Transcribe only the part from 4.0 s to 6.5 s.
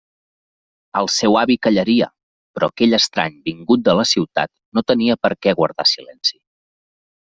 la ciutat no tenia per què guardar silenci.